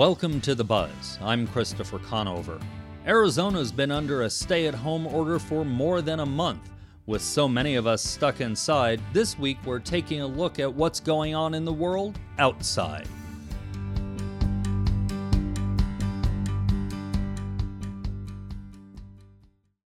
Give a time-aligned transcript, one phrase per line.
[0.00, 1.18] Welcome to The Buzz.
[1.20, 2.58] I'm Christopher Conover.
[3.06, 6.70] Arizona's been under a stay at home order for more than a month.
[7.04, 11.00] With so many of us stuck inside, this week we're taking a look at what's
[11.00, 13.06] going on in the world outside.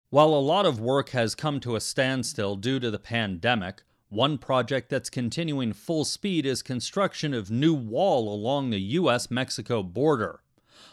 [0.10, 4.38] While a lot of work has come to a standstill due to the pandemic, one
[4.38, 10.42] project that's continuing full speed is construction of new wall along the US Mexico border.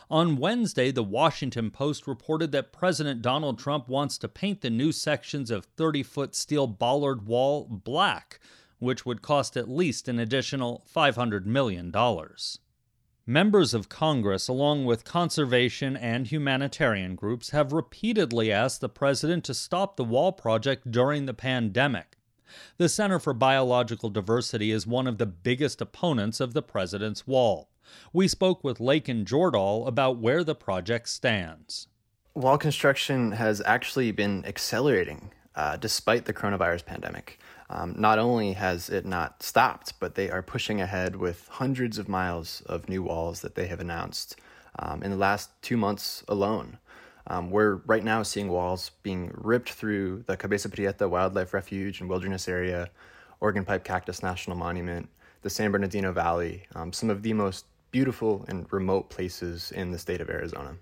[0.08, 4.92] On Wednesday, the Washington Post reported that President Donald Trump wants to paint the new
[4.92, 8.38] sections of 30 foot steel bollard wall black,
[8.78, 11.92] which would cost at least an additional $500 million.
[13.26, 19.54] Members of Congress, along with conservation and humanitarian groups, have repeatedly asked the president to
[19.54, 22.17] stop the wall project during the pandemic.
[22.76, 27.68] The Center for Biological Diversity is one of the biggest opponents of the president's wall.
[28.12, 31.88] We spoke with Laiken Jordahl about where the project stands.
[32.34, 37.38] Wall construction has actually been accelerating uh, despite the coronavirus pandemic.
[37.68, 42.08] Um, not only has it not stopped, but they are pushing ahead with hundreds of
[42.08, 44.36] miles of new walls that they have announced
[44.78, 46.78] um, in the last two months alone.
[47.28, 52.08] Um, we're right now seeing walls being ripped through the Cabeza Prieta Wildlife Refuge and
[52.08, 52.90] Wilderness Area,
[53.40, 55.08] Organ Pipe Cactus National Monument,
[55.42, 59.98] the San Bernardino Valley, um, some of the most beautiful and remote places in the
[59.98, 60.76] state of Arizona.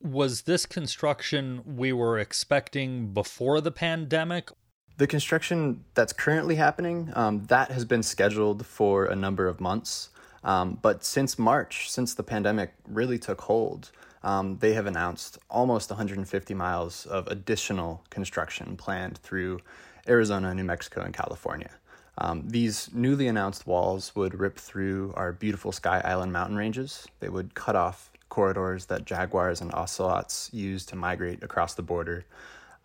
[0.00, 4.50] Was this construction we were expecting before the pandemic?
[4.96, 10.08] The construction that's currently happening, um, that has been scheduled for a number of months.
[10.44, 13.92] Um, but since March, since the pandemic really took hold,
[14.24, 19.60] um, they have announced almost 150 miles of additional construction planned through
[20.08, 21.70] Arizona, New Mexico, and California.
[22.18, 27.06] Um, these newly announced walls would rip through our beautiful Sky Island mountain ranges.
[27.20, 32.24] They would cut off corridors that jaguars and ocelots use to migrate across the border.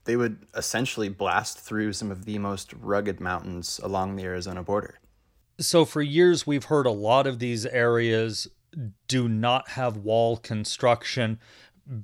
[0.05, 4.99] They would essentially blast through some of the most rugged mountains along the Arizona border.
[5.59, 8.47] So, for years, we've heard a lot of these areas
[9.07, 11.39] do not have wall construction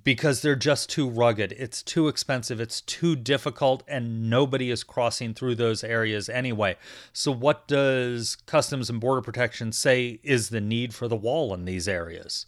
[0.03, 1.53] because they're just too rugged.
[1.57, 2.59] It's too expensive.
[2.59, 6.77] It's too difficult, and nobody is crossing through those areas anyway.
[7.11, 11.65] So, what does Customs and Border Protection say is the need for the wall in
[11.65, 12.45] these areas?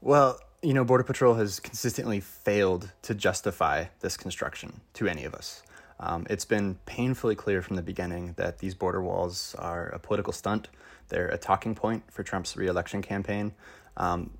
[0.00, 5.34] Well, you know, Border Patrol has consistently failed to justify this construction to any of
[5.34, 5.62] us.
[5.98, 10.32] Um, it's been painfully clear from the beginning that these border walls are a political
[10.32, 10.68] stunt.
[11.08, 13.52] They're a talking point for Trump's reelection campaign.
[13.96, 14.30] Um,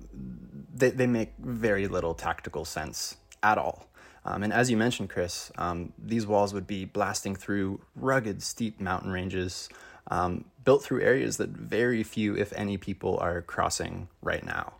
[0.73, 3.87] they, they make very little tactical sense at all.
[4.25, 8.79] Um, and as you mentioned, Chris, um, these walls would be blasting through rugged, steep
[8.79, 9.69] mountain ranges
[10.09, 14.73] um, built through areas that very few, if any, people are crossing right now.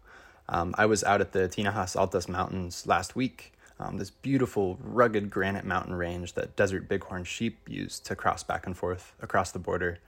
[0.49, 5.29] Um, I was out at the Tinajas Altas Mountains last week um, this beautiful, rugged
[5.29, 9.59] granite mountain range that desert bighorn sheep use to cross back and forth across the
[9.59, 9.99] border.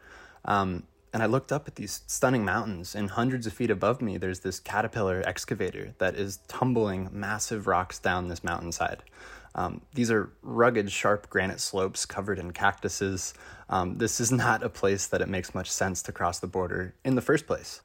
[0.45, 4.17] Um, and I looked up at these stunning mountains, and hundreds of feet above me,
[4.17, 9.03] there's this caterpillar excavator that is tumbling massive rocks down this mountainside.
[9.55, 13.33] Um, these are rugged, sharp granite slopes covered in cactuses.
[13.69, 16.95] Um, this is not a place that it makes much sense to cross the border
[17.03, 17.81] in the first place.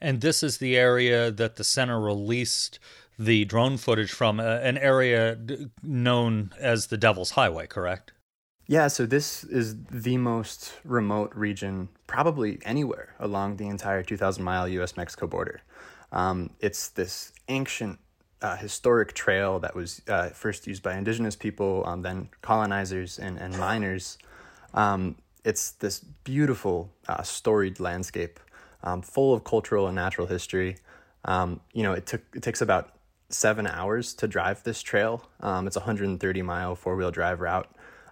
[0.00, 2.78] And this is the area that the center released
[3.18, 5.38] the drone footage from, uh, an area
[5.82, 8.12] known as the Devil's Highway, correct?
[8.68, 14.66] Yeah, so this is the most remote region, probably anywhere along the entire 2,000 mile
[14.68, 15.62] US Mexico border.
[16.10, 17.98] Um, it's this ancient
[18.42, 23.38] uh, historic trail that was uh, first used by indigenous people, um, then colonizers and,
[23.38, 24.18] and miners.
[24.74, 28.40] Um, it's this beautiful, uh, storied landscape
[28.82, 30.76] um, full of cultural and natural history.
[31.24, 32.92] Um, you know, it took it takes about
[33.28, 35.28] seven hours to drive this trail.
[35.40, 37.68] Um, it's a 130 mile four wheel drive route.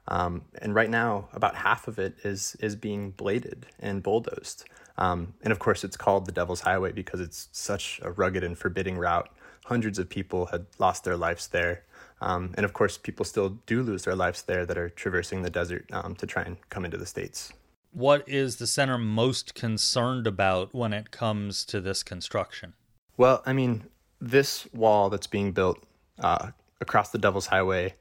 [0.09, 4.65] Um, and right now, about half of it is is being bladed and bulldozed.
[4.97, 8.57] Um, and of course, it's called the Devil's Highway because it's such a rugged and
[8.57, 9.29] forbidding route.
[9.65, 11.83] Hundreds of people had lost their lives there.
[12.21, 15.51] Um, and of course, people still do lose their lives there that are traversing the
[15.51, 17.53] desert um, to try and come into the States.
[17.93, 22.75] What is the center most concerned about when it comes to this construction?
[23.17, 23.85] Well, I mean,
[24.21, 25.79] this wall that's being built
[26.19, 26.51] uh,
[26.81, 27.95] across the Devil's Highway,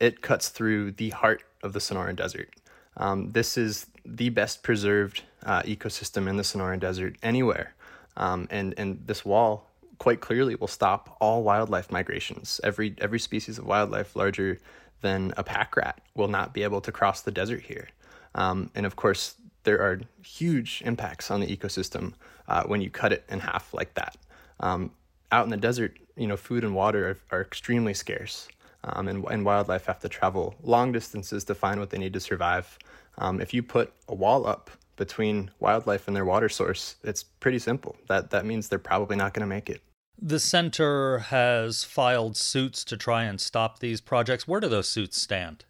[0.00, 2.48] it cuts through the heart of the Sonoran Desert.
[2.96, 7.74] Um, this is the best preserved uh, ecosystem in the Sonoran Desert anywhere,
[8.16, 9.66] um, and and this wall
[9.98, 12.60] quite clearly will stop all wildlife migrations.
[12.64, 14.58] Every every species of wildlife larger
[15.02, 17.88] than a pack rat will not be able to cross the desert here,
[18.34, 22.14] um, and of course there are huge impacts on the ecosystem
[22.48, 24.16] uh, when you cut it in half like that.
[24.60, 24.90] Um,
[25.32, 28.48] out in the desert, you know, food and water are, are extremely scarce.
[28.82, 32.20] Um, and, and wildlife have to travel long distances to find what they need to
[32.20, 32.78] survive.
[33.18, 37.58] Um, if you put a wall up between wildlife and their water source, it's pretty
[37.58, 37.96] simple.
[38.08, 39.82] That that means they're probably not going to make it.
[40.22, 44.46] The center has filed suits to try and stop these projects.
[44.46, 45.64] Where do those suits stand?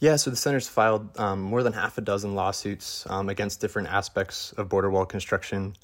[0.00, 3.88] Yeah, so the center's filed um, more than half a dozen lawsuits um, against different
[3.88, 5.74] aspects of border wall construction.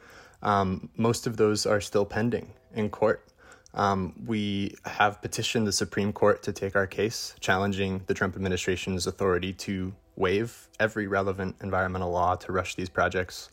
[0.42, 3.26] Um, most of those are still pending in court.
[3.74, 9.06] Um, we have petitioned the Supreme Court to take our case, challenging the Trump administration's
[9.06, 13.50] authority to waive every relevant environmental law to rush these projects.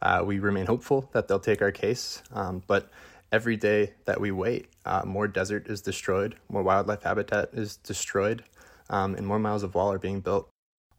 [0.00, 2.88] Uh, we remain hopeful that they'll take our case, um, but
[3.32, 8.44] every day that we wait, uh, more desert is destroyed, more wildlife habitat is destroyed,
[8.90, 10.48] um, and more miles of wall are being built.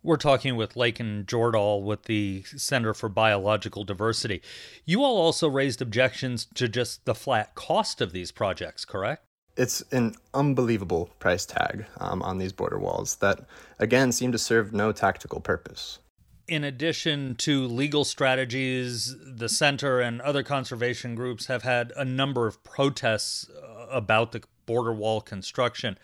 [0.05, 4.43] We're talking with Laiken Jordahl with the Center for Biological Diversity.
[4.85, 9.25] You all also raised objections to just the flat cost of these projects, correct?
[9.57, 13.47] It's an unbelievable price tag um, on these border walls that,
[13.79, 15.97] again, seem to serve no tactical purpose.
[16.47, 22.45] In addition to legal strategies, the center and other conservation groups have had a number
[22.45, 25.97] of protests uh, about the border wall construction.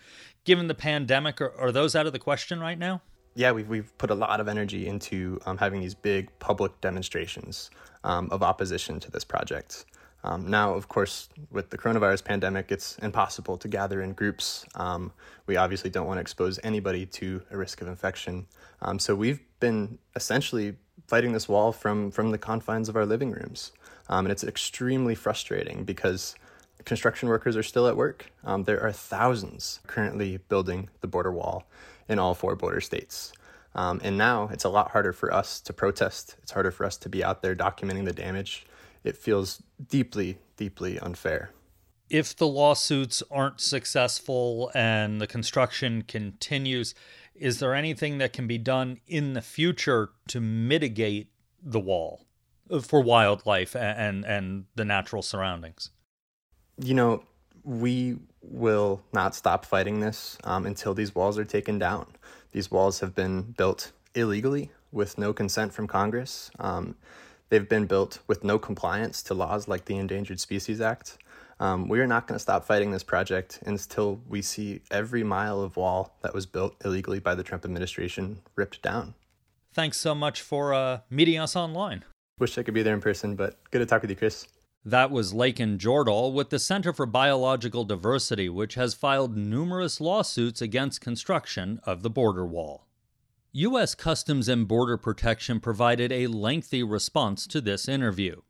[0.44, 3.00] Given the pandemic, are, are those out of the question right now?
[3.34, 7.70] Yeah, we've, we've put a lot of energy into um, having these big public demonstrations
[8.04, 9.86] um, of opposition to this project.
[10.24, 14.64] Um, now, of course, with the coronavirus pandemic, it's impossible to gather in groups.
[14.74, 15.12] Um,
[15.46, 18.46] we obviously don't want to expose anybody to a risk of infection.
[18.82, 20.76] Um, so we've been essentially
[21.08, 23.72] fighting this wall from, from the confines of our living rooms.
[24.08, 26.36] Um, and it's extremely frustrating because
[26.84, 28.30] construction workers are still at work.
[28.64, 31.64] there are thousands currently building the border wall
[32.12, 33.32] in all four border states.
[33.74, 36.36] Um, and now it's a lot harder for us to protest.
[36.42, 38.66] It's harder for us to be out there documenting the damage.
[39.02, 41.50] It feels deeply, deeply unfair.
[42.10, 46.94] If the lawsuits aren't successful and the construction continues,
[47.34, 51.32] is there anything that can be done in the future to mitigate
[51.62, 52.26] the wall
[52.82, 55.90] for wildlife and, and the natural surroundings?
[56.76, 57.24] You know,
[57.64, 62.06] we will not stop fighting this um, until these walls are taken down.
[62.52, 66.50] These walls have been built illegally with no consent from Congress.
[66.58, 66.96] Um,
[67.48, 71.18] they've been built with no compliance to laws like the Endangered Species Act.
[71.60, 75.60] Um, we are not going to stop fighting this project until we see every mile
[75.60, 79.14] of wall that was built illegally by the Trump administration ripped down.
[79.72, 82.04] Thanks so much for uh, meeting us online.
[82.38, 84.46] Wish I could be there in person, but good to talk with you, Chris.
[84.84, 90.60] That was Laiken Jordahl with the Center for Biological Diversity, which has filed numerous lawsuits
[90.60, 92.88] against construction of the border wall.
[93.52, 93.94] U.S.
[93.94, 98.40] Customs and Border Protection provided a lengthy response to this interview.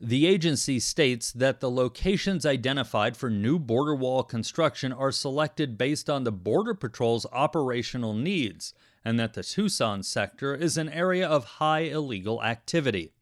[0.00, 6.10] The agency states that the locations identified for new border wall construction are selected based
[6.10, 11.44] on the Border Patrol's operational needs, and that the Tucson sector is an area of
[11.44, 13.12] high illegal activity.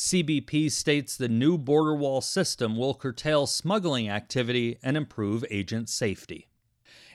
[0.00, 6.48] CBP states the new border wall system will curtail smuggling activity and improve agent safety.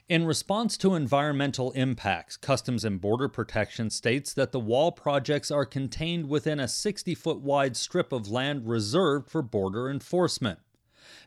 [0.07, 5.65] In response to environmental impacts, Customs and Border Protection states that the wall projects are
[5.65, 10.59] contained within a 60 foot wide strip of land reserved for border enforcement.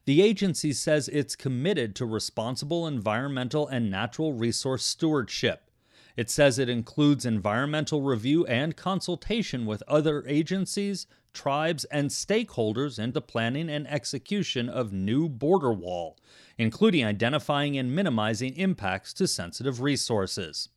[0.05, 5.69] The agency says it's committed to responsible environmental and natural resource stewardship.
[6.17, 13.21] It says it includes environmental review and consultation with other agencies, tribes, and stakeholders into
[13.21, 16.19] planning and execution of new border wall,
[16.59, 20.69] including identifying and minimizing impacts to sensitive resources.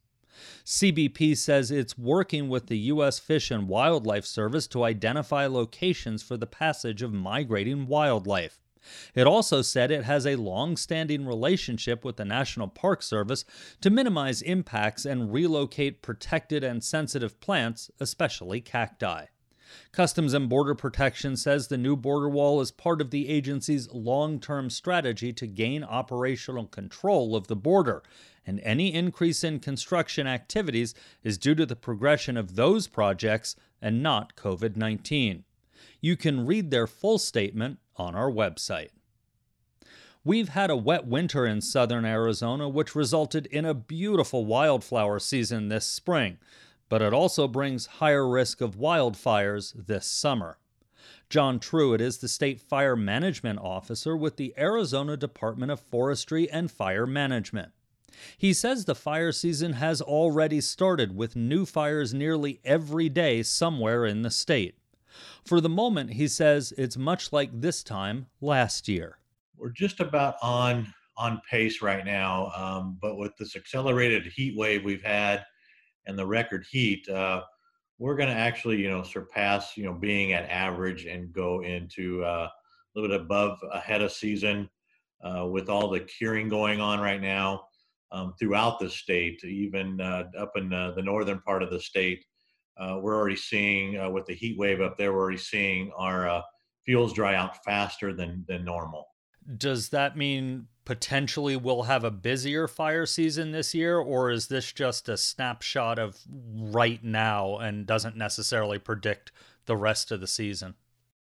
[0.63, 3.17] CBP says it's working with the U.S.
[3.17, 8.59] Fish and Wildlife Service to identify locations for the passage of migrating wildlife.
[9.15, 13.45] It also said it has a long standing relationship with the National Park Service
[13.81, 19.25] to minimize impacts and relocate protected and sensitive plants, especially cacti.
[19.91, 24.39] Customs and Border Protection says the new border wall is part of the agency's long
[24.39, 28.03] term strategy to gain operational control of the border,
[28.45, 34.01] and any increase in construction activities is due to the progression of those projects and
[34.01, 35.43] not COVID 19.
[35.99, 38.89] You can read their full statement on our website.
[40.23, 45.69] We've had a wet winter in southern Arizona, which resulted in a beautiful wildflower season
[45.69, 46.37] this spring
[46.91, 50.57] but it also brings higher risk of wildfires this summer.
[51.29, 56.69] John Truitt is the State Fire Management Officer with the Arizona Department of Forestry and
[56.69, 57.71] Fire Management.
[58.37, 64.05] He says the fire season has already started with new fires nearly every day somewhere
[64.05, 64.75] in the state.
[65.45, 69.17] For the moment, he says it's much like this time last year.
[69.55, 72.51] we're just about on on pace right now.
[72.53, 75.45] Um, but with this accelerated heat wave we've had
[76.05, 77.41] and the record heat, uh,
[77.99, 82.23] we're going to actually, you know, surpass, you know, being at average and go into
[82.23, 84.69] uh, a little bit above ahead of season
[85.23, 87.65] uh, with all the curing going on right now
[88.11, 92.25] um, throughout the state, even uh, up in uh, the northern part of the state.
[92.77, 96.43] Uh, we're already seeing with the heat wave up there, we're already seeing our
[96.83, 99.05] fuels dry out faster than than normal.
[99.57, 104.73] Does that mean potentially we'll have a busier fire season this year, or is this
[104.73, 109.31] just a snapshot of right now and doesn't necessarily predict
[109.67, 110.75] the rest of the season?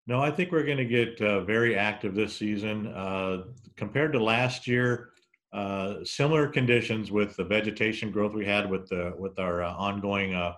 [0.06, 2.88] No, I think we're going to get uh, very active this season.
[2.88, 3.44] Uh,
[3.76, 5.12] compared to last year,
[5.54, 10.34] uh, similar conditions with the vegetation growth we had with the with our uh, ongoing
[10.34, 10.52] uh,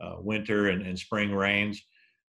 [0.00, 1.82] uh, winter and, and spring rains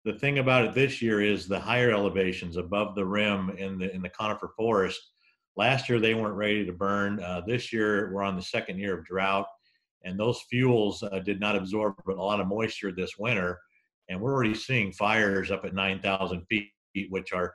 [0.04, 3.94] the thing about it this year is the higher elevations above the rim in the
[3.94, 5.11] in the conifer forest.
[5.56, 7.22] Last year they weren't ready to burn.
[7.22, 9.46] Uh, this year we're on the second year of drought,
[10.04, 13.58] and those fuels uh, did not absorb a lot of moisture this winter.
[14.08, 16.70] And we're already seeing fires up at 9,000 feet,
[17.10, 17.52] which are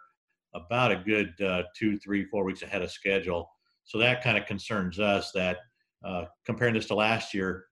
[0.54, 3.50] about a good uh, two, three, four weeks ahead of schedule.
[3.84, 5.58] So that kind of concerns us that
[6.06, 7.66] uh, comparing this to last year,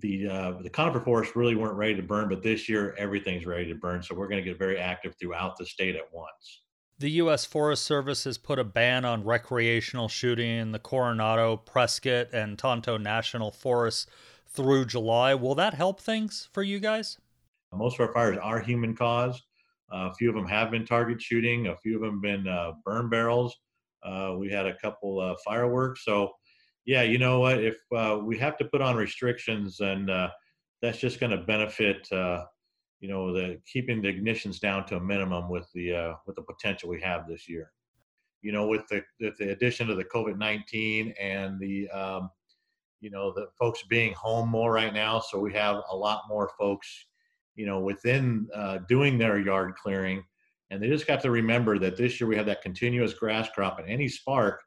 [0.00, 3.66] the uh, the conifer forests really weren't ready to burn, but this year everything's ready
[3.66, 4.02] to burn.
[4.02, 6.62] So we're going to get very active throughout the state at once.
[6.96, 7.44] The U.S.
[7.44, 12.96] Forest Service has put a ban on recreational shooting in the Coronado, Prescott, and Tonto
[12.98, 14.06] National Forests
[14.46, 15.34] through July.
[15.34, 17.18] Will that help things for you guys?
[17.72, 19.42] Most of our fires are human caused.
[19.92, 21.66] Uh, a few of them have been target shooting.
[21.66, 23.56] A few of them have been uh, burn barrels.
[24.04, 26.04] Uh, we had a couple uh, fireworks.
[26.04, 26.30] So
[26.84, 27.58] yeah, you know what?
[27.58, 30.30] If uh, we have to put on restrictions, and uh,
[30.80, 32.08] that's just going to benefit,
[33.04, 36.42] you know, the keeping the ignitions down to a minimum with the uh, with the
[36.42, 37.70] potential we have this year.
[38.40, 42.30] You know, with the with the addition of the COVID nineteen and the um,
[43.02, 46.50] you know the folks being home more right now, so we have a lot more
[46.58, 46.88] folks,
[47.56, 50.24] you know, within uh, doing their yard clearing,
[50.70, 53.78] and they just got to remember that this year we have that continuous grass crop,
[53.78, 54.62] and any spark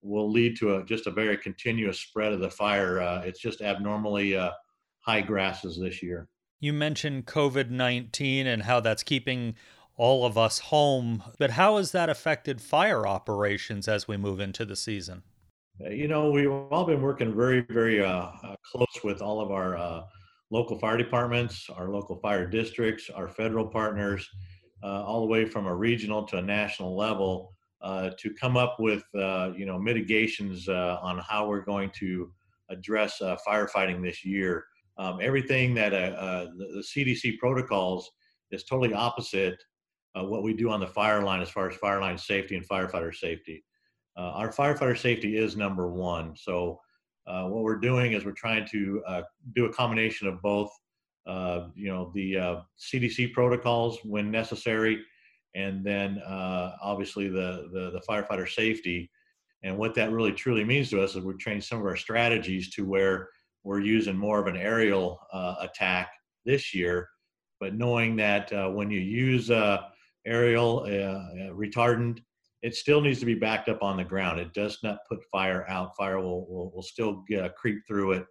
[0.00, 3.02] will lead to a, just a very continuous spread of the fire.
[3.02, 4.52] Uh, it's just abnormally uh,
[5.00, 6.30] high grasses this year.
[6.64, 9.54] You mentioned COVID 19 and how that's keeping
[9.98, 14.64] all of us home, but how has that affected fire operations as we move into
[14.64, 15.24] the season?
[15.78, 19.50] Uh, you know, we've all been working very, very uh, uh close with all of
[19.50, 20.04] our uh,
[20.50, 24.26] local fire departments, our local fire districts, our federal partners,
[24.82, 27.52] all the way from a regional to a national level
[27.82, 32.32] uh, to come up with uh, you know mitigations uh, on how we're going to
[32.70, 34.64] address uh, firefighting this year.
[34.96, 38.10] Um, everything that uh, the, the, CDC protocols
[38.52, 39.60] is totally opposite
[40.16, 43.12] what we do on the fire line as far as fire line safety and firefighter
[43.12, 43.64] safety.
[44.16, 46.36] our firefighter safety is number one.
[46.36, 46.78] So
[47.24, 49.02] what we're doing is we're trying to
[49.56, 50.70] do a combination of both.
[51.26, 55.02] you know the CDC protocols when necessary,
[55.54, 59.10] and then uh, obviously the, the, the firefighter safety.
[59.62, 62.70] And what that really truly means to us is we're changed some of our strategies
[62.74, 63.28] to where
[63.64, 66.12] we're using more of an aerial uh, attack
[66.44, 67.08] this year,
[67.58, 69.82] but knowing that uh, when you use uh,
[70.26, 72.20] aerial uh, retardant,
[72.62, 74.38] it still needs to be backed up on the ground.
[74.38, 75.96] It does not put fire out.
[75.96, 78.26] Fire will, will, will still get, creep through it.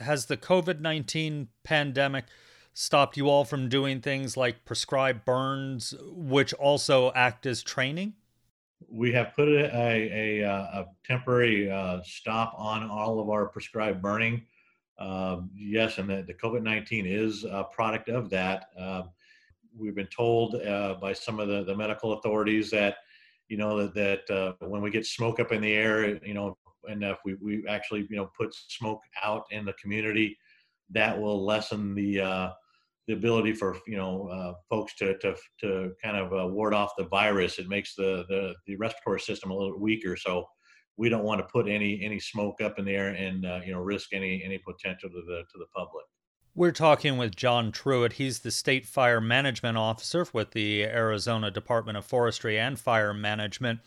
[0.00, 2.24] Has the COVID 19 pandemic
[2.74, 8.14] stopped you all from doing things like prescribed burns, which also act as training?
[8.88, 13.46] We have put a, a, a, uh, a temporary uh, stop on all of our
[13.46, 14.42] prescribed burning.
[15.02, 18.66] Um, yes, and the, the COVID 19 is a product of that.
[18.78, 19.02] Uh,
[19.76, 22.96] we've been told uh, by some of the, the medical authorities that,
[23.48, 26.56] you know, that, that uh, when we get smoke up in the air, you know,
[26.88, 30.36] and if we, we actually, you know, put smoke out in the community,
[30.90, 32.50] that will lessen the uh,
[33.08, 36.92] the ability for you know uh, folks to to to kind of uh, ward off
[36.96, 37.58] the virus.
[37.58, 40.16] It makes the, the the respiratory system a little weaker.
[40.16, 40.46] So
[40.96, 43.72] we don't want to put any any smoke up in the air and uh, you
[43.72, 46.04] know risk any any potential to the to the public.
[46.54, 48.14] We're talking with John Truitt.
[48.14, 53.80] He's the state fire management officer with the Arizona Department of Forestry and Fire Management.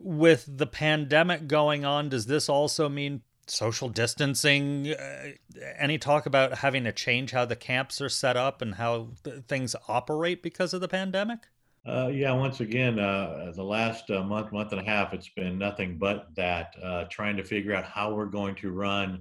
[0.00, 5.30] With the pandemic going on, does this also mean social distancing uh,
[5.78, 9.44] any talk about having to change how the camps are set up and how th-
[9.46, 11.40] things operate because of the pandemic
[11.86, 15.58] uh, yeah once again uh, the last uh, month month and a half it's been
[15.58, 19.20] nothing but that uh, trying to figure out how we're going to run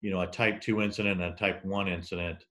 [0.00, 2.44] you know a type 2 incident and a type 1 incident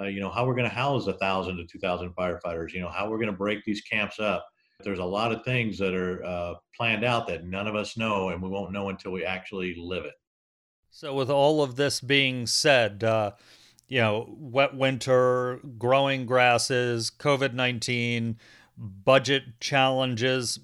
[0.00, 2.80] uh, you know how we're going to house a thousand to two thousand firefighters you
[2.80, 4.46] know how we're going to break these camps up
[4.82, 8.30] There's a lot of things that are uh, planned out that none of us know,
[8.30, 10.14] and we won't know until we actually live it.
[10.90, 13.02] So, with all of this being said,
[13.90, 18.38] you know, wet winter, growing grasses, COVID 19,
[18.80, 20.58] budget challenges,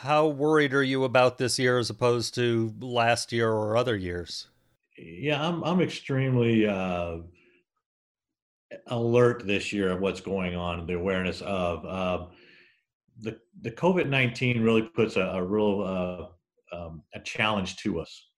[0.00, 4.48] how worried are you about this year as opposed to last year or other years?
[4.98, 7.18] Yeah, I'm, I'm extremely uh,
[8.88, 11.86] alert this year of what's going on, the awareness of.
[11.86, 12.26] Uh,
[13.20, 18.28] the, the COVID 19 really puts a, a real uh, um, a challenge to us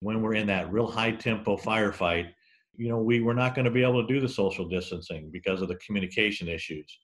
[0.00, 2.30] when we're in that real high tempo firefight,
[2.76, 5.62] you know, we, we're not going to be able to do the social distancing because
[5.62, 6.98] of the communication issues.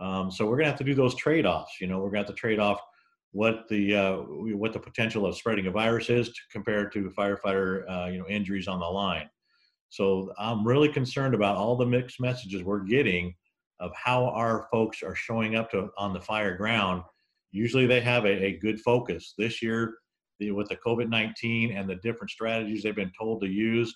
[0.00, 1.80] Um, so we're going to have to do those trade-offs.
[1.80, 2.80] You know, we're going to have to trade off
[3.32, 7.90] what the uh, what the potential of spreading a virus is to, compared to firefighter
[7.90, 9.28] uh, you know injuries on the line.
[9.88, 13.34] So I'm really concerned about all the mixed messages we're getting
[13.80, 17.02] of how our folks are showing up to on the fire ground.
[17.50, 19.34] Usually they have a, a good focus.
[19.36, 19.94] This year
[20.38, 23.94] the, with the COVID 19 and the different strategies they've been told to use,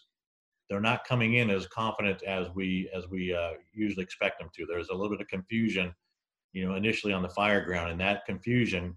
[0.69, 4.67] they're not coming in as confident as we as we uh, usually expect them to.
[4.67, 5.95] There's a little bit of confusion,
[6.53, 8.97] you know, initially on the fire ground, and that confusion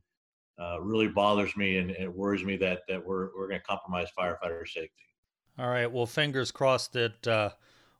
[0.59, 4.09] uh, really bothers me and it worries me that that we're we're going to compromise
[4.17, 5.05] firefighter safety.
[5.57, 5.91] All right.
[5.91, 7.49] Well, fingers crossed that uh,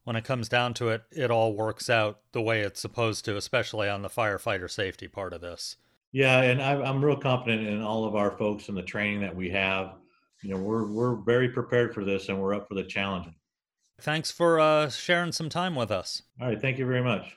[0.03, 3.35] when it comes down to it, it all works out the way it's supposed to,
[3.35, 5.75] especially on the firefighter safety part of this.
[6.11, 9.35] Yeah, and I, I'm real confident in all of our folks and the training that
[9.35, 9.95] we have.
[10.41, 13.27] You know, we're we're very prepared for this, and we're up for the challenge.
[14.01, 16.23] Thanks for uh, sharing some time with us.
[16.41, 17.35] All right, thank you very much.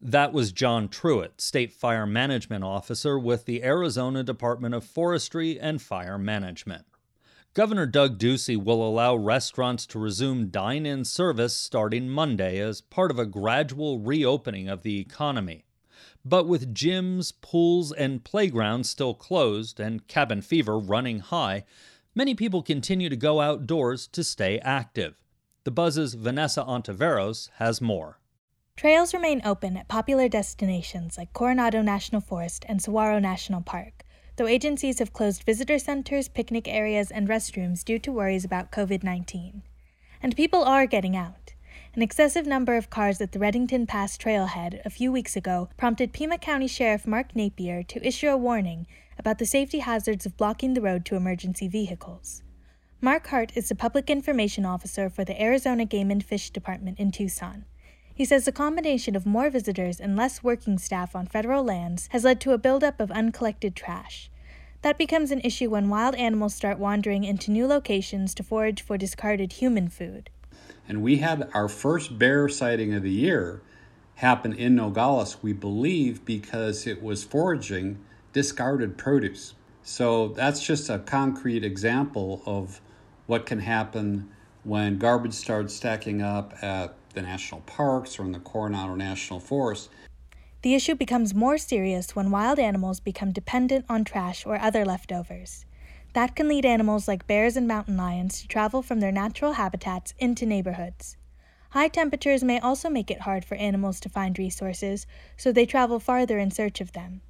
[0.00, 5.80] That was John Truitt, State Fire Management Officer with the Arizona Department of Forestry and
[5.80, 6.86] Fire Management.
[7.54, 13.10] Governor Doug Ducey will allow restaurants to resume dine in service starting Monday as part
[13.10, 15.66] of a gradual reopening of the economy.
[16.24, 21.64] But with gyms, pools, and playgrounds still closed and cabin fever running high,
[22.14, 25.21] many people continue to go outdoors to stay active.
[25.64, 28.18] The Buzz's Vanessa Ontiveros has more.
[28.74, 34.48] Trails remain open at popular destinations like Coronado National Forest and Saguaro National Park, though
[34.48, 39.62] agencies have closed visitor centers, picnic areas, and restrooms due to worries about COVID 19.
[40.20, 41.54] And people are getting out.
[41.94, 46.12] An excessive number of cars at the Redington Pass trailhead a few weeks ago prompted
[46.12, 50.74] Pima County Sheriff Mark Napier to issue a warning about the safety hazards of blocking
[50.74, 52.42] the road to emergency vehicles.
[53.04, 57.10] Mark Hart is the Public Information Officer for the Arizona Game and Fish Department in
[57.10, 57.64] Tucson.
[58.14, 62.22] He says the combination of more visitors and less working staff on federal lands has
[62.22, 64.30] led to a buildup of uncollected trash.
[64.82, 68.96] That becomes an issue when wild animals start wandering into new locations to forage for
[68.96, 70.30] discarded human food.
[70.88, 73.62] And we had our first bear sighting of the year
[74.14, 77.98] happen in Nogales, we believe, because it was foraging
[78.32, 79.54] discarded produce.
[79.82, 82.80] So that's just a concrete example of
[83.32, 84.28] what can happen
[84.62, 89.88] when garbage starts stacking up at the national parks or in the Coronado National Forest.
[90.60, 95.64] The issue becomes more serious when wild animals become dependent on trash or other leftovers.
[96.12, 100.12] That can lead animals like bears and mountain lions to travel from their natural habitats
[100.18, 101.16] into neighborhoods.
[101.70, 105.06] High temperatures may also make it hard for animals to find resources,
[105.38, 107.22] so they travel farther in search of them.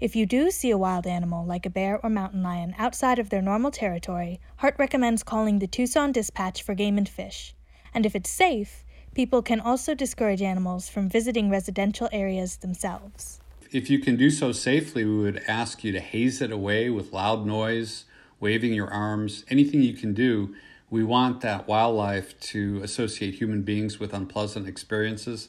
[0.00, 3.30] If you do see a wild animal like a bear or mountain lion outside of
[3.30, 7.54] their normal territory, Hart recommends calling the Tucson Dispatch for Game and Fish.
[7.92, 13.40] And if it's safe, people can also discourage animals from visiting residential areas themselves.
[13.70, 17.12] If you can do so safely, we would ask you to haze it away with
[17.12, 18.04] loud noise
[18.40, 20.54] waving your arms, anything you can do.
[20.90, 25.48] We want that wildlife to associate human beings with unpleasant experiences.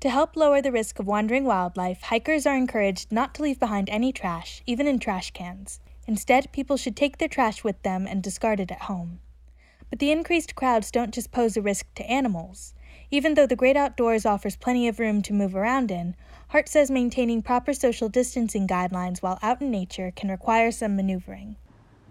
[0.00, 3.88] To help lower the risk of wandering wildlife, hikers are encouraged not to leave behind
[3.88, 5.80] any trash, even in trash cans.
[6.06, 9.20] Instead, people should take their trash with them and discard it at home.
[9.90, 12.74] But the increased crowds don't just pose a risk to animals.
[13.10, 16.14] Even though the great outdoors offers plenty of room to move around in,
[16.48, 21.56] Hart says maintaining proper social distancing guidelines while out in nature can require some maneuvering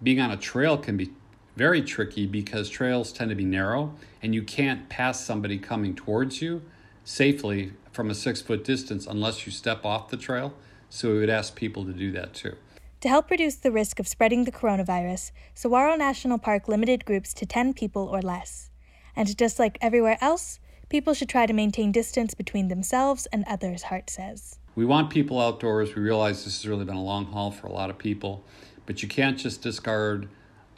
[0.04, 1.12] being on a trail can be
[1.56, 6.41] very tricky because trails tend to be narrow and you can't pass somebody coming towards
[6.41, 6.62] you
[7.06, 10.54] safely from a six foot distance unless you step off the trail.
[10.89, 12.56] So we would ask people to do that too.
[13.02, 17.46] To help reduce the risk of spreading the coronavirus, Saguaro National Park limited groups to
[17.46, 18.72] 10 people or less.
[19.15, 23.84] And just like everywhere else, people should try to maintain distance between themselves and others,
[23.84, 24.60] Hart says.
[24.76, 25.96] We want people outdoors.
[25.96, 28.44] We realize this has really been a long haul for a lot of people.
[28.86, 30.28] But you can't just discard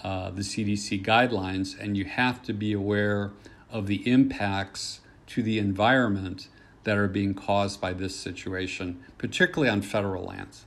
[0.03, 3.31] uh, the CDC guidelines, and you have to be aware
[3.71, 6.47] of the impacts to the environment
[6.83, 10.65] that are being caused by this situation, particularly on federal lands.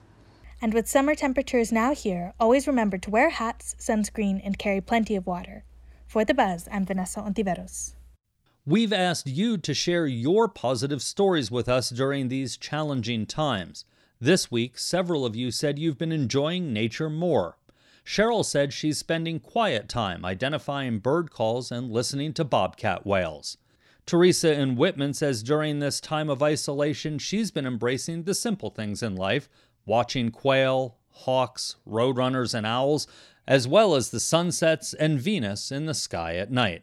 [0.63, 5.17] And with summer temperatures now here, always remember to wear hats, sunscreen, and carry plenty
[5.17, 5.65] of water.
[6.07, 7.95] For The Buzz, I'm Vanessa Ontiveros.
[8.67, 13.87] We've asked you to share your positive stories with us during these challenging times.
[14.21, 17.57] This week, several of you said you've been enjoying nature more.
[18.05, 23.57] Cheryl said she's spending quiet time identifying bird calls and listening to bobcat wails.
[24.11, 29.05] Teresa in Whitman says during this time of isolation, she's been embracing the simple things
[29.05, 29.49] in life,
[29.87, 33.07] watching quail, hawks, roadrunners, and owls,
[33.47, 36.83] as well as the sunsets and Venus in the sky at night.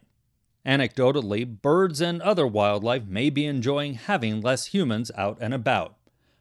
[0.64, 5.96] Anecdotally, birds and other wildlife may be enjoying having less humans out and about.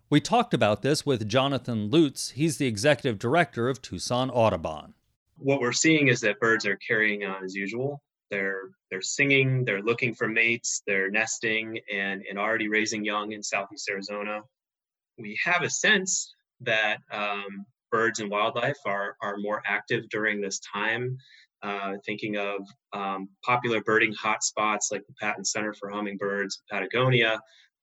[0.09, 2.29] We talked about this with Jonathan Lutz.
[2.29, 4.93] He's the executive director of Tucson Audubon.
[5.37, 8.01] What we're seeing is that birds are carrying on as usual.
[8.29, 13.43] They're they're singing, they're looking for mates, they're nesting and, and already raising young in
[13.43, 14.41] southeast Arizona.
[15.17, 20.59] We have a sense that um, birds and wildlife are, are more active during this
[20.59, 21.17] time.
[21.63, 22.61] Uh, thinking of
[22.93, 27.39] um, popular birding hotspots like the Paton Center for Hummingbirds, Patagonia,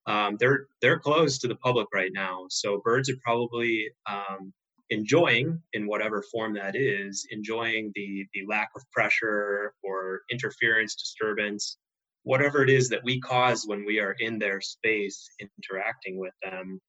[0.06, 2.46] um, they're they're closed to the public right now.
[2.50, 4.52] So birds are probably um,
[4.90, 11.78] enjoying, in whatever form that is, enjoying the the lack of pressure or interference, disturbance,
[12.22, 16.80] whatever it is that we cause when we are in their space interacting with them.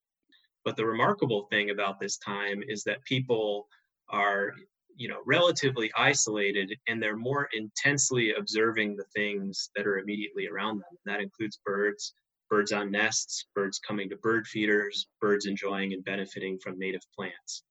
[0.63, 3.67] But the remarkable thing about this time is that people
[4.09, 4.53] are
[4.95, 10.77] you know relatively isolated and they're more intensely observing the things that are immediately around
[10.77, 12.13] them that includes birds
[12.49, 17.63] birds on nests birds coming to bird feeders birds enjoying and benefiting from native plants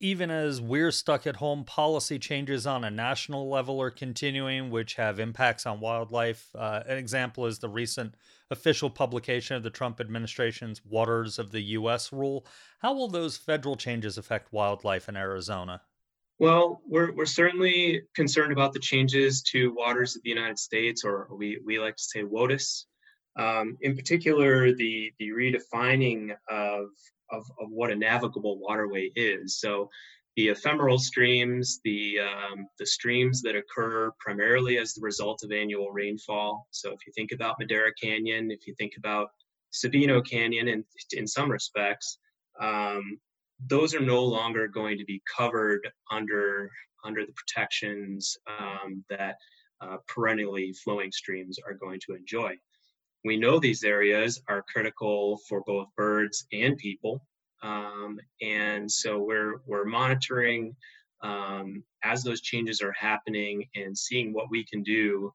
[0.00, 4.94] even as we're stuck at home, policy changes on a national level are continuing, which
[4.94, 6.48] have impacts on wildlife.
[6.54, 8.14] Uh, an example is the recent
[8.50, 12.12] official publication of the Trump administration's Waters of the U.S.
[12.12, 12.46] rule.
[12.80, 15.80] How will those federal changes affect wildlife in Arizona?
[16.38, 21.28] Well, we're, we're certainly concerned about the changes to waters of the United States, or
[21.34, 22.84] we, we like to say WOTUS.
[23.38, 26.88] Um, in particular, the, the redefining of,
[27.30, 29.58] of, of, what a navigable waterway is.
[29.58, 29.88] So,
[30.36, 35.90] the ephemeral streams, the, um, the streams that occur primarily as the result of annual
[35.90, 36.66] rainfall.
[36.70, 39.30] So, if you think about Madera Canyon, if you think about
[39.72, 42.18] Sabino Canyon, in, in some respects,
[42.60, 43.18] um,
[43.68, 46.70] those are no longer going to be covered under
[47.04, 49.36] under the protections um, that
[49.80, 52.54] uh, perennially flowing streams are going to enjoy.
[53.26, 57.20] We know these areas are critical for both birds and people,
[57.62, 60.76] um, and so we're we're monitoring
[61.22, 65.32] um, as those changes are happening and seeing what we can do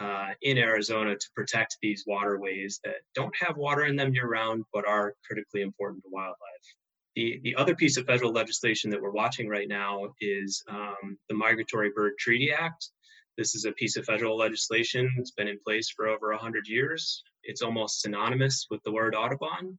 [0.00, 4.64] uh, in Arizona to protect these waterways that don't have water in them year round,
[4.72, 6.36] but are critically important to wildlife.
[7.14, 11.34] The, the other piece of federal legislation that we're watching right now is um, the
[11.36, 12.88] Migratory Bird Treaty Act.
[13.36, 17.22] This is a piece of federal legislation that's been in place for over 100 years.
[17.44, 19.78] It's almost synonymous with the word Audubon.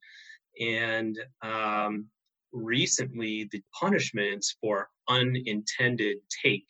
[0.59, 2.07] And um,
[2.51, 6.67] recently, the punishments for unintended take.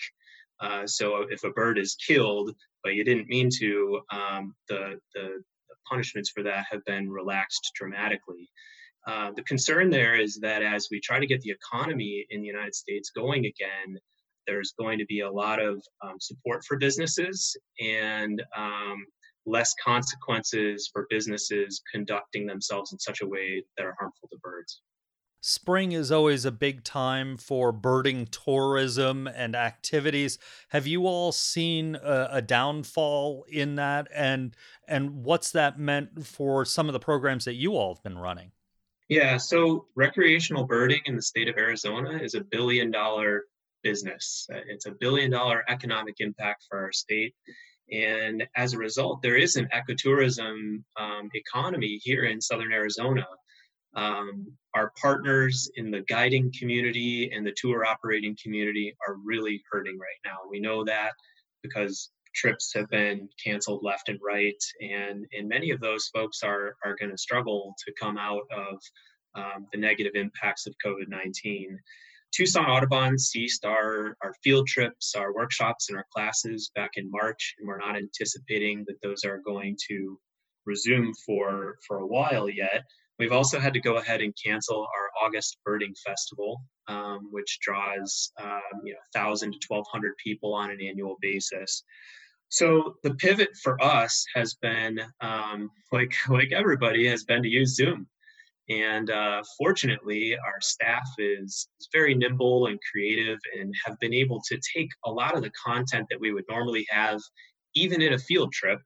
[0.60, 5.42] Uh, so if a bird is killed, but you didn't mean to, um, the, the,
[5.68, 8.50] the punishments for that have been relaxed dramatically.
[9.08, 12.48] Uh, the concern there is that as we try to get the economy in the
[12.48, 14.00] United States going again,
[14.48, 19.06] there's going to be a lot of um, support for businesses and um,
[19.46, 24.82] less consequences for businesses conducting themselves in such a way that are harmful to birds.
[25.48, 30.40] Spring is always a big time for birding tourism and activities.
[30.70, 34.56] Have you all seen a, a, downfall in that, and
[34.88, 38.54] and what's that meant for some of the programs that you all have been running?
[39.08, 43.44] Yeah, so recreational birding in the state of Arizona is a billion dollar
[43.84, 44.48] business.
[44.50, 47.36] It's a billion dollar economic impact for our state.
[47.92, 53.26] And as a result, there is an ecotourism um, economy here in southern Arizona.
[53.96, 59.98] Um, our partners in the guiding community and the tour operating community are really hurting
[59.98, 60.40] right now.
[60.50, 61.12] We know that
[61.64, 66.76] because trips have been canceled left and right, and and many of those folks are
[66.84, 68.80] are going to struggle to come out of
[69.36, 71.80] um, the negative impacts of COVID nineteen.
[72.34, 77.56] Tucson Audubon ceased our, our field trips, our workshops, and our classes back in March,
[77.58, 80.20] and we're not anticipating that those are going to
[80.66, 82.84] resume for, for a while yet.
[83.18, 88.32] We've also had to go ahead and cancel our August Birding Festival, um, which draws
[88.42, 91.84] um, you know 1,000 to 1,200 people on an annual basis.
[92.50, 97.76] So the pivot for us has been, um, like like everybody, has been to use
[97.76, 98.08] Zoom.
[98.70, 104.42] And uh, fortunately, our staff is, is very nimble and creative and have been able
[104.48, 107.22] to take a lot of the content that we would normally have,
[107.76, 108.80] even in a field trip,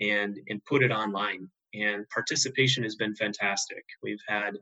[0.00, 1.48] and, and put it online.
[1.74, 3.84] And participation has been fantastic.
[4.02, 4.54] We've had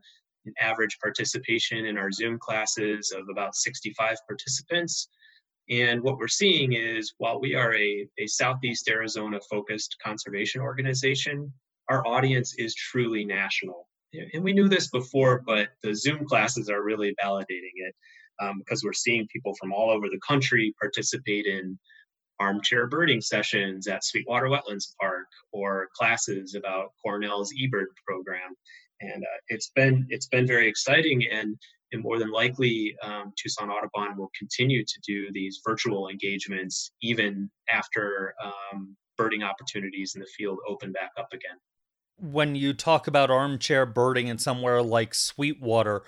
[0.46, 5.08] an average participation in our Zoom classes of about 65 participants.
[5.68, 11.52] And what we're seeing is while we are a, a Southeast Arizona focused conservation organization,
[11.88, 13.86] our audience is truly national.
[14.32, 17.94] And we knew this before, but the Zoom classes are really validating it
[18.40, 21.78] um, because we're seeing people from all over the country participate in
[22.40, 28.54] armchair birding sessions at Sweetwater Wetlands Park or classes about Cornell's eBird program.
[29.00, 31.56] And uh, it's been it's been very exciting, and
[31.92, 37.50] and more than likely, um, Tucson Audubon will continue to do these virtual engagements even
[37.70, 41.58] after um, birding opportunities in the field open back up again.
[42.18, 46.02] When you talk about armchair birding in somewhere like Sweetwater,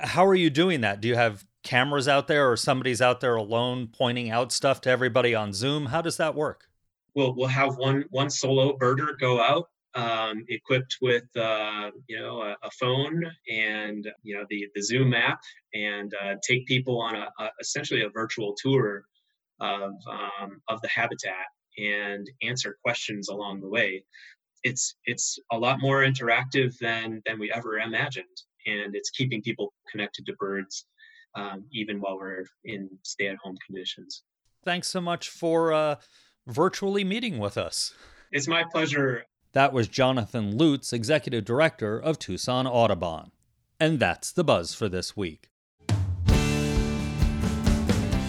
[0.00, 1.00] how are you doing that?
[1.00, 4.90] Do you have cameras out there or somebody's out there alone pointing out stuff to
[4.90, 5.86] everybody on Zoom?
[5.86, 6.68] How does that work?
[7.14, 12.42] We'll, we'll have one one solo birder go out um, equipped with uh, you know
[12.42, 15.40] a, a, phone and you know the the Zoom app
[15.72, 19.04] and uh, take people on a, a, essentially a virtual tour
[19.60, 21.46] of um, of the habitat
[21.78, 24.04] and answer questions along the way.
[24.64, 29.72] It's it's a lot more interactive than than we ever imagined, and it's keeping people
[29.90, 30.86] connected to birds
[31.36, 34.22] um, even while we're in stay-at-home conditions.
[34.64, 35.96] Thanks so much for uh,
[36.46, 37.94] virtually meeting with us.
[38.32, 39.24] It's my pleasure.
[39.52, 43.30] That was Jonathan Lutz, Executive Director of Tucson Audubon.
[43.78, 45.50] And that's the buzz for this week.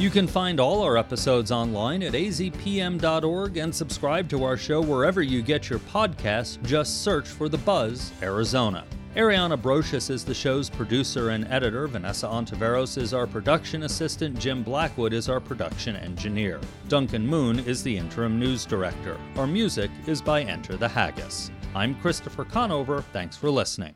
[0.05, 5.23] You can find all our episodes online at azpm.org and subscribe to our show wherever
[5.23, 6.61] you get your podcasts.
[6.61, 8.85] Just search for The Buzz, Arizona.
[9.15, 11.87] Ariana Brocious is the show's producer and editor.
[11.87, 14.37] Vanessa Ontiveros is our production assistant.
[14.37, 16.61] Jim Blackwood is our production engineer.
[16.87, 19.17] Duncan Moon is the interim news director.
[19.37, 21.49] Our music is by Enter the Haggis.
[21.73, 23.01] I'm Christopher Conover.
[23.11, 23.95] Thanks for listening.